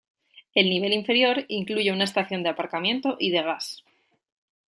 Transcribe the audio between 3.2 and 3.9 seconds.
de gas.